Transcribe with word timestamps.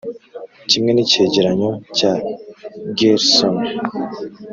kimwe 0.69 0.91
n'icyegeranyo 0.93 1.71
cya 1.97 2.11
gersony 2.97 3.65